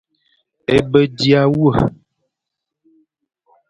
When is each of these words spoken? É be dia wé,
É 0.75 0.77
be 0.91 1.01
dia 1.19 1.41
wé, 1.57 1.71